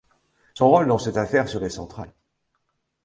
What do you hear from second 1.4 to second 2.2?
serait central.